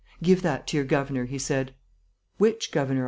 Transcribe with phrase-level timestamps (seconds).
[0.23, 1.75] 'Give that to your governor,' he said.
[2.39, 2.99] 'Which governor?'